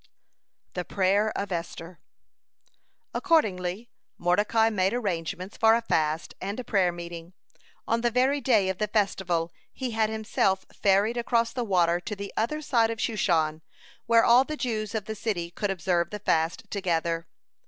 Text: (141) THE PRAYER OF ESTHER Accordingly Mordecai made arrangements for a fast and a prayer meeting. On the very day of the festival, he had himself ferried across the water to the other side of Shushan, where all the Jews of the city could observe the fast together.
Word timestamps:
(141) 0.73 0.73
THE 0.81 0.95
PRAYER 0.95 1.29
OF 1.35 1.51
ESTHER 1.51 1.99
Accordingly 3.13 3.91
Mordecai 4.17 4.71
made 4.71 4.95
arrangements 4.95 5.57
for 5.57 5.75
a 5.75 5.83
fast 5.83 6.33
and 6.41 6.59
a 6.59 6.63
prayer 6.63 6.91
meeting. 6.91 7.33
On 7.87 8.01
the 8.01 8.09
very 8.09 8.41
day 8.41 8.67
of 8.69 8.79
the 8.79 8.87
festival, 8.87 9.51
he 9.71 9.91
had 9.91 10.09
himself 10.09 10.65
ferried 10.73 11.17
across 11.17 11.53
the 11.53 11.63
water 11.63 11.99
to 11.99 12.15
the 12.15 12.33
other 12.35 12.63
side 12.63 12.89
of 12.89 12.99
Shushan, 12.99 13.61
where 14.07 14.25
all 14.25 14.43
the 14.43 14.57
Jews 14.57 14.95
of 14.95 15.05
the 15.05 15.13
city 15.13 15.51
could 15.51 15.69
observe 15.69 16.09
the 16.09 16.17
fast 16.17 16.65
together. 16.71 17.27